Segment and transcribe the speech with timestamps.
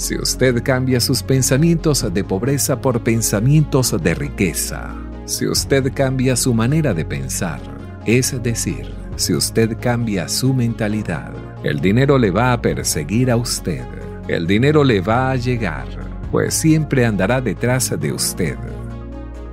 [0.00, 4.94] Si usted cambia sus pensamientos de pobreza por pensamientos de riqueza,
[5.26, 7.60] si usted cambia su manera de pensar,
[8.06, 11.34] es decir, si usted cambia su mentalidad,
[11.64, 13.84] el dinero le va a perseguir a usted,
[14.26, 15.86] el dinero le va a llegar,
[16.30, 18.56] pues siempre andará detrás de usted.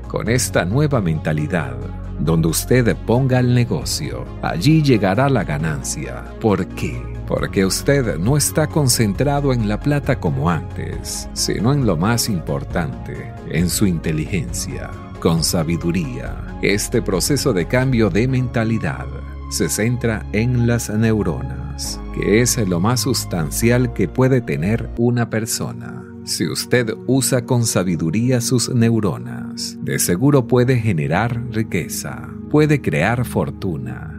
[0.08, 1.76] Con esta nueva mentalidad,
[2.22, 6.24] donde usted ponga el negocio, allí llegará la ganancia.
[6.40, 7.17] ¿Por qué?
[7.28, 13.34] Porque usted no está concentrado en la plata como antes, sino en lo más importante,
[13.50, 16.58] en su inteligencia, con sabiduría.
[16.62, 19.06] Este proceso de cambio de mentalidad
[19.50, 26.04] se centra en las neuronas, que es lo más sustancial que puede tener una persona.
[26.26, 34.17] Si usted usa con sabiduría sus neuronas, de seguro puede generar riqueza, puede crear fortuna.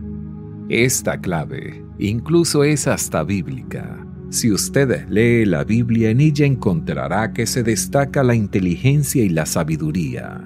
[0.69, 4.05] Esta clave incluso es hasta bíblica.
[4.31, 9.47] Si usted lee la Biblia, en ella encontrará que se destaca la inteligencia y la
[9.47, 10.45] sabiduría.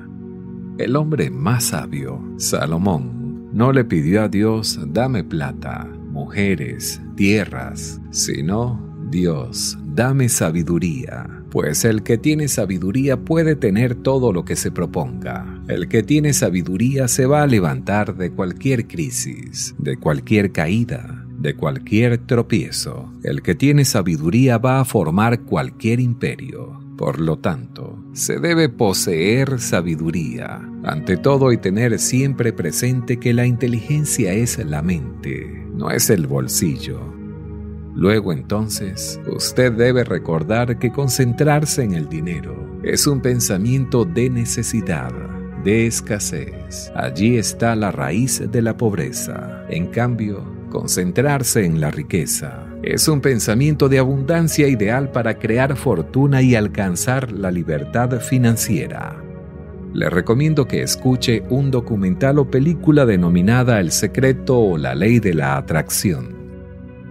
[0.78, 8.81] El hombre más sabio, Salomón, no le pidió a Dios, dame plata, mujeres, tierras, sino,
[9.11, 15.62] Dios, dame sabiduría, pues el que tiene sabiduría puede tener todo lo que se proponga.
[15.68, 21.54] El que tiene sabiduría se va a levantar de cualquier crisis, de cualquier caída, de
[21.54, 23.12] cualquier tropiezo.
[23.22, 26.80] El que tiene sabiduría va a formar cualquier imperio.
[26.96, 33.44] Por lo tanto, se debe poseer sabiduría, ante todo y tener siempre presente que la
[33.44, 37.22] inteligencia es la mente, no es el bolsillo.
[37.94, 45.12] Luego entonces, usted debe recordar que concentrarse en el dinero es un pensamiento de necesidad,
[45.62, 46.91] de escasez.
[46.94, 49.64] Allí está la raíz de la pobreza.
[49.69, 56.42] En cambio, concentrarse en la riqueza es un pensamiento de abundancia ideal para crear fortuna
[56.42, 59.22] y alcanzar la libertad financiera.
[59.92, 65.34] Le recomiendo que escuche un documental o película denominada El secreto o la ley de
[65.34, 66.41] la atracción.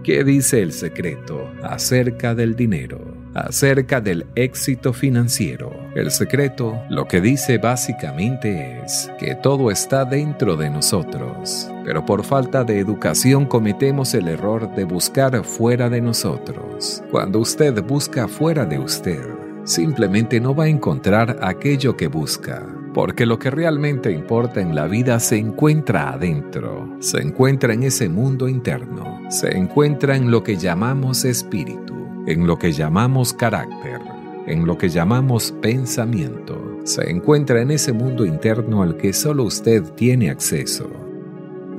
[0.04, 3.00] ¿Qué dice el secreto acerca del dinero?
[3.36, 5.72] Acerca del éxito financiero.
[5.94, 12.24] El secreto lo que dice básicamente es que todo está dentro de nosotros, pero por
[12.24, 17.04] falta de educación cometemos el error de buscar fuera de nosotros.
[17.12, 19.22] Cuando usted busca fuera de usted,
[19.66, 24.88] simplemente no va a encontrar aquello que busca, porque lo que realmente importa en la
[24.88, 30.58] vida se encuentra adentro, se encuentra en ese mundo interno, se encuentra en lo que
[30.58, 31.96] llamamos espíritu,
[32.28, 34.02] en lo que llamamos carácter,
[34.48, 39.84] en lo que llamamos pensamiento, se encuentra en ese mundo interno al que solo usted
[39.96, 40.90] tiene acceso.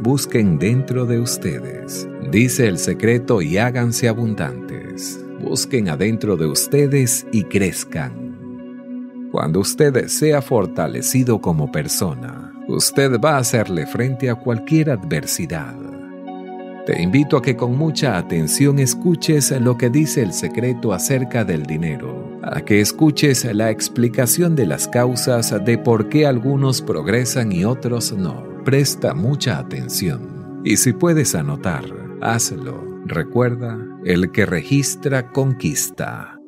[0.01, 5.25] Busquen dentro de ustedes, dice el secreto, y háganse abundantes.
[5.41, 8.22] Busquen adentro de ustedes y crezcan.
[9.33, 15.75] Cuando usted sea fortalecido como persona, usted va a hacerle frente a cualquier adversidad.
[16.85, 21.63] Te invito a que con mucha atención escuches lo que dice el secreto acerca del
[21.63, 27.65] dinero, a que escuches la explicación de las causas de por qué algunos progresan y
[27.65, 28.45] otros no.
[28.67, 30.61] Presta mucha atención.
[30.63, 31.85] Y si puedes anotar,
[32.21, 32.85] hazlo.
[33.07, 36.42] Recuerda, el que registra conquista.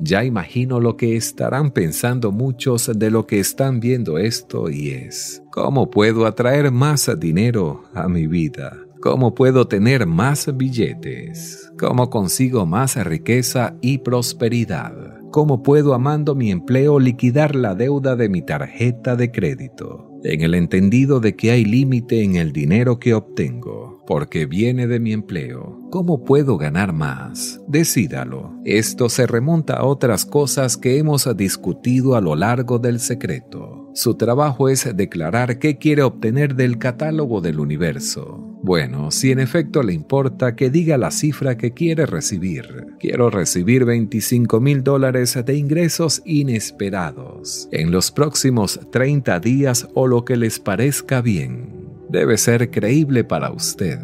[0.00, 5.42] Ya imagino lo que estarán pensando muchos de lo que están viendo esto y es,
[5.52, 8.76] ¿cómo puedo atraer más dinero a mi vida?
[9.00, 11.70] ¿Cómo puedo tener más billetes?
[11.78, 14.94] ¿Cómo consigo más riqueza y prosperidad?
[15.30, 20.10] ¿Cómo puedo, amando mi empleo, liquidar la deuda de mi tarjeta de crédito?
[20.24, 25.00] En el entendido de que hay límite en el dinero que obtengo, porque viene de
[25.00, 25.80] mi empleo.
[25.90, 27.60] ¿Cómo puedo ganar más?
[27.68, 28.54] Decídalo.
[28.64, 33.90] Esto se remonta a otras cosas que hemos discutido a lo largo del secreto.
[33.94, 38.54] Su trabajo es declarar qué quiere obtener del catálogo del universo.
[38.64, 42.86] Bueno, si en efecto le importa que diga la cifra que quiere recibir.
[42.98, 50.24] Quiero recibir 25 mil dólares de ingresos inesperados en los próximos 30 días o lo
[50.24, 51.73] que les parezca bien.
[52.14, 53.98] Debe ser creíble para usted.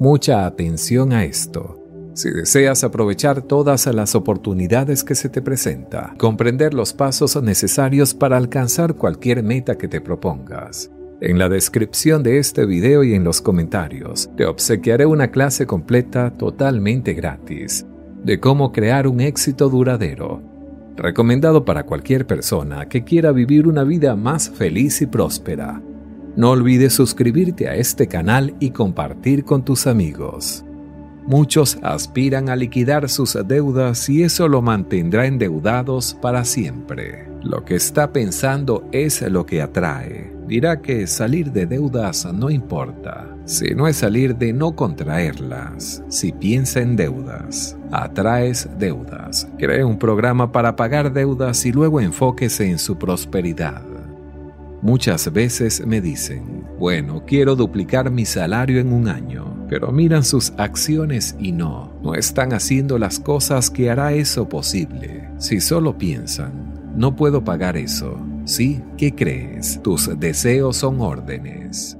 [0.00, 1.84] Mucha atención a esto.
[2.14, 8.38] Si deseas aprovechar todas las oportunidades que se te presenta, comprender los pasos necesarios para
[8.38, 10.90] alcanzar cualquier meta que te propongas,
[11.20, 16.30] en la descripción de este video y en los comentarios te obsequiaré una clase completa
[16.30, 17.84] totalmente gratis
[18.24, 20.40] de cómo crear un éxito duradero,
[20.96, 25.82] recomendado para cualquier persona que quiera vivir una vida más feliz y próspera.
[26.36, 30.64] No olvides suscribirte a este canal y compartir con tus amigos.
[31.26, 37.28] Muchos aspiran a liquidar sus deudas y eso lo mantendrá endeudados para siempre.
[37.42, 43.26] Lo que está pensando es lo que atrae dirá que salir de deudas no importa,
[43.44, 46.02] si no es salir de no contraerlas.
[46.08, 49.48] Si piensa en deudas, atraes deudas.
[49.58, 53.82] Cree un programa para pagar deudas y luego enfóquese en su prosperidad.
[54.82, 60.52] Muchas veces me dicen, bueno, quiero duplicar mi salario en un año, pero miran sus
[60.58, 65.28] acciones y no, no están haciendo las cosas que hará eso posible.
[65.38, 69.82] Si solo piensan, no puedo pagar eso, Sí, ¿qué crees?
[69.82, 71.98] Tus deseos son órdenes.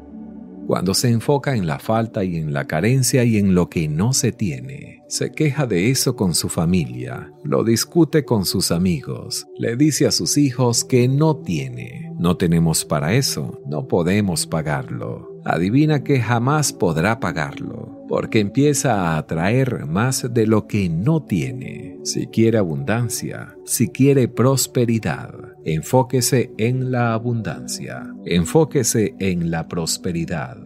[0.69, 4.13] Cuando se enfoca en la falta y en la carencia y en lo que no
[4.13, 9.77] se tiene, se queja de eso con su familia, lo discute con sus amigos, le
[9.77, 12.13] dice a sus hijos que no tiene.
[12.19, 19.19] No tenemos para eso, no podemos pagarlo adivina que jamás podrá pagarlo, porque empieza a
[19.19, 21.99] atraer más de lo que no tiene.
[22.03, 25.33] Si quiere abundancia, si quiere prosperidad,
[25.65, 30.59] enfóquese en la abundancia, enfóquese en la prosperidad.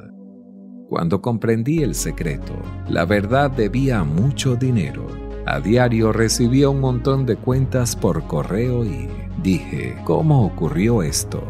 [0.91, 2.53] Cuando comprendí el secreto,
[2.89, 5.07] la verdad debía mucho dinero.
[5.47, 9.09] A diario recibía un montón de cuentas por correo y
[9.41, 11.45] dije, ¿cómo ocurrió esto?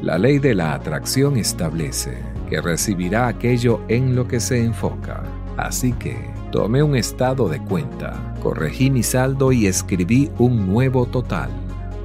[0.00, 2.16] La ley de la atracción establece
[2.48, 5.24] que recibirá aquello en lo que se enfoca.
[5.56, 11.50] Así que tomé un estado de cuenta, corregí mi saldo y escribí un nuevo total.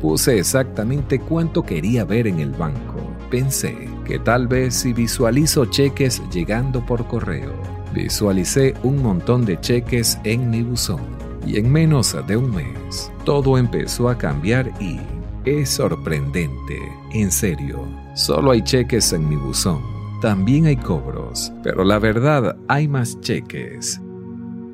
[0.01, 3.16] Puse exactamente cuánto quería ver en el banco.
[3.29, 7.53] Pensé que tal vez si visualizo cheques llegando por correo,
[7.93, 11.01] visualicé un montón de cheques en mi buzón.
[11.45, 14.99] Y en menos de un mes, todo empezó a cambiar y
[15.45, 16.79] es sorprendente.
[17.13, 22.87] En serio, solo hay cheques en mi buzón también hay cobros, pero la verdad hay
[22.87, 24.01] más cheques.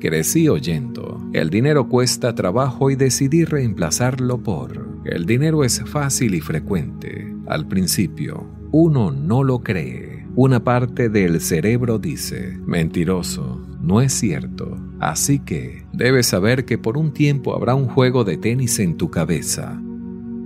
[0.00, 6.40] Crecí oyendo, el dinero cuesta trabajo y decidí reemplazarlo por, el dinero es fácil y
[6.40, 7.33] frecuente.
[7.46, 10.26] Al principio, uno no lo cree.
[10.36, 14.76] Una parte del cerebro dice, mentiroso, no es cierto.
[15.00, 19.10] Así que debes saber que por un tiempo habrá un juego de tenis en tu
[19.10, 19.80] cabeza.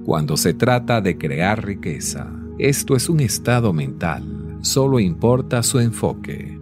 [0.04, 6.58] Cuando se trata de crear riqueza, esto es un estado mental solo importa su enfoque.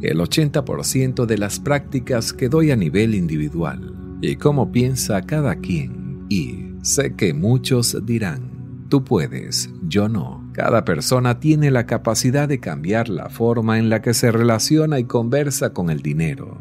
[0.00, 6.26] El 80% de las prácticas que doy a nivel individual y cómo piensa cada quien.
[6.28, 8.57] Y sé que muchos dirán,
[8.88, 10.48] tú puedes, yo no.
[10.52, 15.04] Cada persona tiene la capacidad de cambiar la forma en la que se relaciona y
[15.04, 16.58] conversa con el dinero.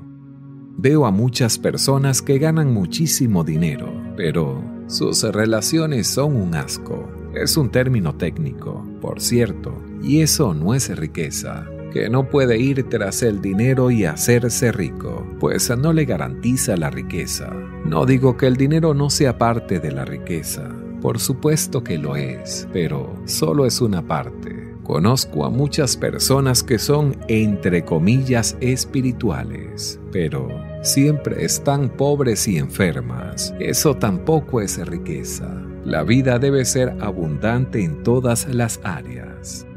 [0.77, 7.09] Veo a muchas personas que ganan muchísimo dinero, pero sus relaciones son un asco.
[7.33, 12.87] Es un término técnico, por cierto, y eso no es riqueza, que no puede ir
[12.89, 17.51] tras el dinero y hacerse rico, pues no le garantiza la riqueza.
[17.85, 20.69] No digo que el dinero no sea parte de la riqueza,
[21.01, 24.75] por supuesto que lo es, pero solo es una parte.
[24.83, 30.47] Conozco a muchas personas que son, entre comillas, espirituales, pero
[30.81, 33.53] siempre están pobres y enfermas.
[33.59, 35.53] Eso tampoco es riqueza.
[35.83, 39.67] La vida debe ser abundante en todas las áreas.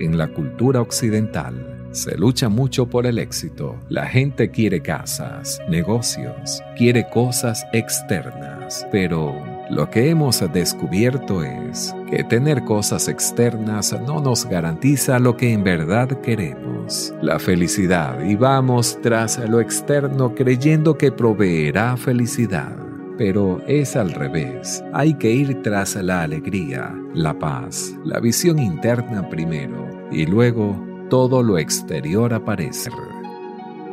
[0.00, 3.74] En la cultura occidental Se lucha mucho por el éxito.
[3.88, 9.34] La gente quiere casas, negocios, quiere cosas externas, pero
[9.70, 15.62] lo que hemos descubierto es que tener cosas externas no nos garantiza lo que en
[15.62, 22.76] verdad queremos, la felicidad, y vamos tras lo externo creyendo que proveerá felicidad.
[23.18, 29.28] Pero es al revés, hay que ir tras la alegría, la paz, la visión interna
[29.28, 32.90] primero, y luego todo lo exterior aparece.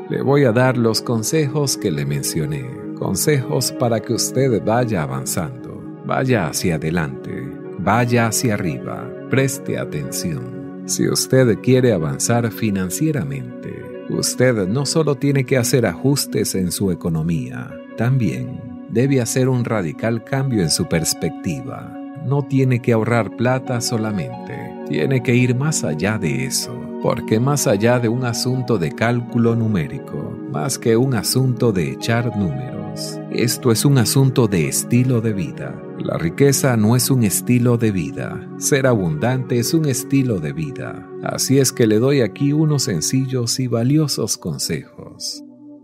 [0.10, 5.64] Le voy a dar los consejos que le mencioné, consejos para que usted vaya avanzando,
[6.05, 10.83] vaya hacia adelante, vaya hacia arriba, preste atención.
[10.85, 17.71] Si usted quiere avanzar financieramente, usted no solo tiene que hacer ajustes en su economía,
[17.97, 18.59] también
[18.89, 21.91] debe hacer un radical cambio en su perspectiva.
[22.24, 24.57] No tiene que ahorrar plata solamente,
[24.88, 29.55] tiene que ir más allá de eso, porque más allá de un asunto de cálculo
[29.55, 35.33] numérico, más que un asunto de echar números, esto es un asunto de estilo de
[35.33, 35.85] vida.
[36.00, 41.10] La riqueza no es un estilo de vida, ser abundante es un estilo de vida.
[41.24, 45.44] Así es que le doy aquí unos sencillos y valiosos consejos.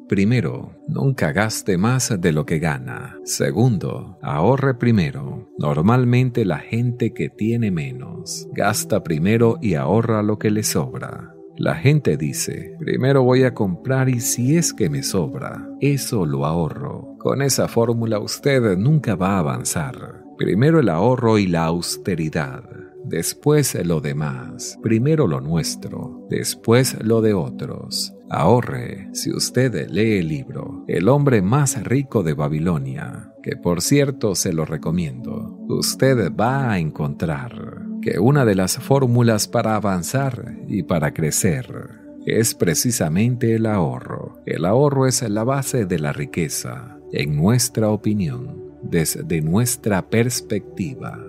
[0.10, 3.18] Primero, nunca gaste más de lo que gana.
[3.24, 5.50] Segundo, ahorre primero.
[5.58, 11.34] Normalmente la gente que tiene menos gasta primero y ahorra lo que le sobra.
[11.56, 16.46] La gente dice, primero voy a comprar y si es que me sobra, eso lo
[16.46, 17.11] ahorro.
[17.22, 20.24] Con esa fórmula usted nunca va a avanzar.
[20.38, 22.64] Primero el ahorro y la austeridad
[23.04, 28.14] después lo demás, primero lo nuestro, después lo de otros.
[28.30, 34.36] Ahorre si usted lee el libro El hombre más rico de Babilonia, que por cierto
[34.36, 35.58] se lo recomiendo.
[35.68, 42.54] Usted va a encontrar que una de las fórmulas para avanzar y para crecer es
[42.56, 44.42] precisamente el ahorro.
[44.46, 51.20] El ahorro es la base de la riqueza, en nuestra opinión, desde nuestra perspectiva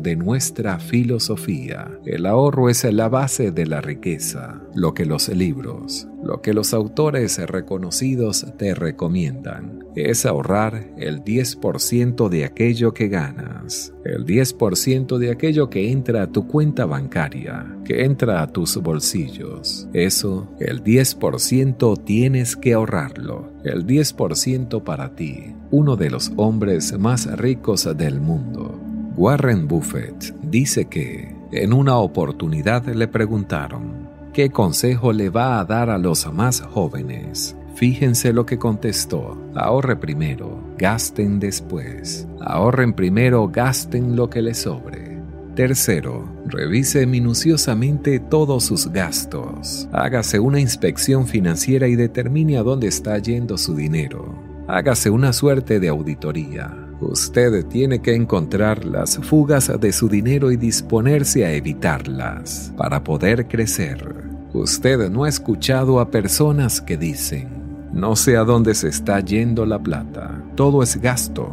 [0.00, 1.90] de nuestra filosofía.
[2.04, 6.74] El ahorro es la base de la riqueza, lo que los libros, lo que los
[6.74, 15.32] autores reconocidos te recomiendan es ahorrar el 10% de aquello que ganas, el 10% de
[15.32, 19.88] aquello que entra a tu cuenta bancaria, que entra a tus bolsillos.
[19.92, 27.26] Eso, el 10% tienes que ahorrarlo, el 10% para ti, uno de los hombres más
[27.38, 28.78] ricos del mundo.
[29.16, 33.99] Warren Buffett dice que en una oportunidad le preguntaron,
[34.32, 37.56] ¿qué consejo le va a dar a los más jóvenes?
[37.74, 42.26] Fíjense lo que contestó, ahorre primero, gasten después.
[42.40, 45.20] Ahorren primero, gasten lo que les sobre.
[45.54, 49.88] Tercero, revise minuciosamente todos sus gastos.
[49.92, 54.34] Hágase una inspección financiera y determine a dónde está yendo su dinero.
[54.68, 60.56] Hágase una suerte de auditoría Usted tiene que encontrar las fugas de su dinero y
[60.56, 64.28] disponerse a evitarlas para poder crecer.
[64.52, 67.48] Usted no ha escuchado a personas que dicen,
[67.92, 71.48] no sé a dónde se está yendo la plata, todo es gasto.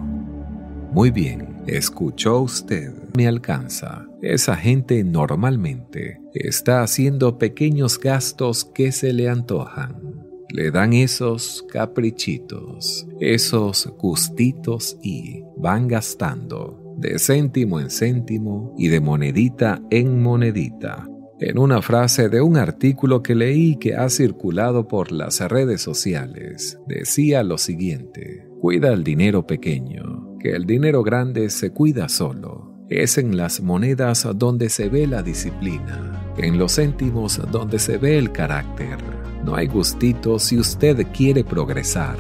[0.92, 4.06] Muy bien, escuchó usted, me alcanza.
[4.22, 10.07] Esa gente normalmente está haciendo pequeños gastos que se le antojan
[10.50, 19.00] le dan esos caprichitos, esos gustitos y van gastando de céntimo en céntimo y de
[19.00, 21.08] monedita en monedita.
[21.40, 26.80] En una frase de un artículo que leí que ha circulado por las redes sociales,
[26.88, 32.74] decía lo siguiente, cuida el dinero pequeño, que el dinero grande se cuida solo.
[32.90, 38.18] Es en las monedas donde se ve la disciplina, en los céntimos donde se ve
[38.18, 39.17] el carácter
[39.48, 42.18] no hay gustitos si usted quiere progresar.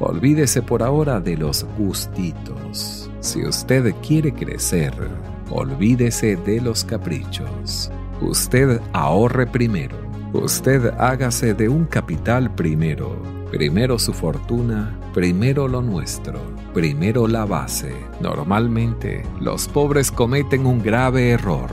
[0.00, 3.10] Olvídese por ahora de los gustitos.
[3.20, 4.94] Si usted quiere crecer,
[5.50, 7.92] olvídese de los caprichos.
[8.22, 9.94] Usted ahorre primero.
[10.32, 13.14] Usted hágase de un capital primero.
[13.50, 16.40] Primero su fortuna, primero lo nuestro,
[16.72, 17.94] primero la base.
[18.22, 21.70] Normalmente, los pobres cometen un grave error.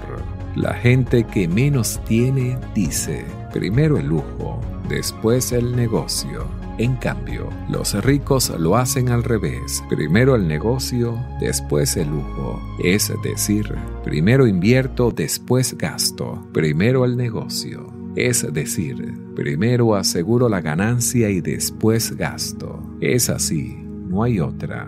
[0.57, 3.23] La gente que menos tiene dice,
[3.53, 6.45] primero el lujo, después el negocio.
[6.77, 9.83] En cambio, los ricos lo hacen al revés.
[9.89, 12.61] Primero el negocio, después el lujo.
[12.83, 16.47] Es decir, primero invierto, después gasto.
[16.53, 17.91] Primero el negocio.
[18.15, 22.79] Es decir, primero aseguro la ganancia y después gasto.
[23.01, 23.75] Es así,
[24.07, 24.87] no hay otra.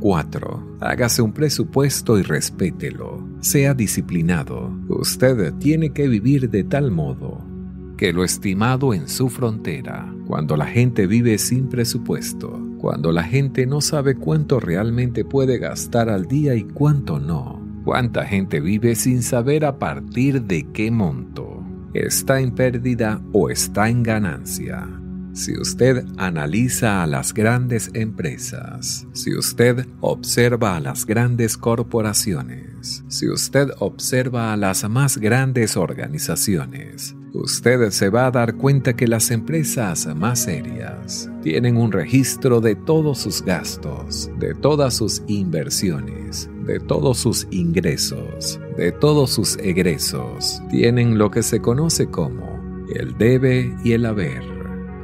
[0.00, 0.78] 4.
[0.80, 3.26] Hágase un presupuesto y respételo.
[3.40, 4.70] Sea disciplinado.
[4.88, 7.53] Usted tiene que vivir de tal modo
[7.96, 13.66] que lo estimado en su frontera, cuando la gente vive sin presupuesto, cuando la gente
[13.66, 17.62] no sabe cuánto realmente puede gastar al día y cuánto no.
[17.84, 21.62] ¿Cuánta gente vive sin saber a partir de qué monto?
[21.92, 24.88] ¿Está en pérdida o está en ganancia?
[25.34, 33.28] Si usted analiza a las grandes empresas, si usted observa a las grandes corporaciones, si
[33.28, 39.30] usted observa a las más grandes organizaciones, usted se va a dar cuenta que las
[39.30, 46.80] empresas más serias tienen un registro de todos sus gastos, de todas sus inversiones, de
[46.80, 50.62] todos sus ingresos, de todos sus egresos.
[50.70, 54.54] Tienen lo que se conoce como el debe y el haber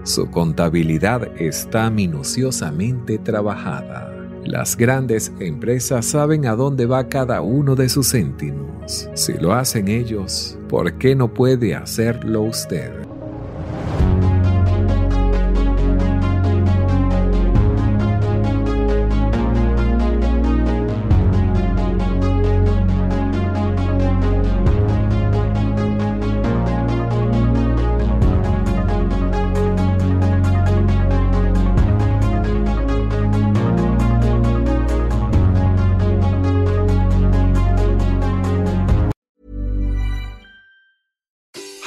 [0.02, 4.10] su contabilidad está minuciosamente trabajada.
[4.44, 8.69] Las grandes empresas saben a dónde va cada uno de sus céntimos.
[9.14, 12.90] Si lo hacen ellos, ¿por qué no puede hacerlo usted?